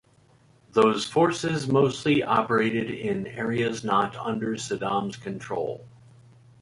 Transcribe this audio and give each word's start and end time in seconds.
Those 0.71 1.05
forces 1.05 1.67
mostly 1.67 2.23
operated 2.23 2.89
in 2.89 3.27
areas 3.27 3.83
not 3.83 4.15
under 4.15 4.53
Saddam's 4.55 5.15
control. 5.15 5.85